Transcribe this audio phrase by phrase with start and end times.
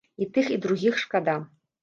[0.25, 1.37] І тых, і другіх шкада.